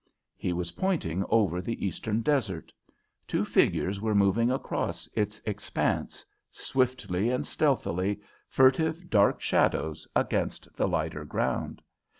He 0.35 0.51
was 0.51 0.71
pointing 0.71 1.23
over 1.29 1.61
the 1.61 1.85
eastern 1.85 2.21
desert. 2.23 2.73
Two 3.27 3.45
figures 3.45 4.01
were 4.01 4.15
moving 4.15 4.49
across 4.49 5.07
its 5.13 5.39
expanse, 5.45 6.25
swiftly 6.51 7.29
and 7.29 7.45
stealthily, 7.45 8.19
furtive 8.49 9.11
dark 9.11 9.41
shadows 9.41 10.07
against 10.15 10.67
the 10.75 10.87
lighter 10.87 11.23
ground. 11.23 11.83